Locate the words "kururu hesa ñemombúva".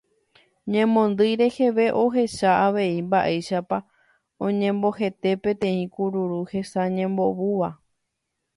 5.95-7.69